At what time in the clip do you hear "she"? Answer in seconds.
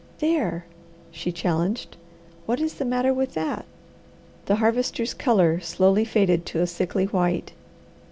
1.11-1.31